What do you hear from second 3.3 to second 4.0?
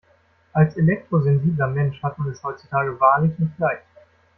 nicht leicht.